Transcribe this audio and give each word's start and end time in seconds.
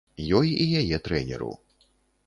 Ёй 0.37 0.49
і 0.65 0.79
яе 0.81 0.97
трэнеру. 1.09 1.53